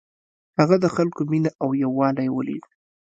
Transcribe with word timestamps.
هغه 0.59 0.75
د 0.83 0.85
خلکو 0.95 1.21
مینه 1.31 1.51
او 1.63 1.69
یووالی 1.83 2.27
ولید. 2.31 2.63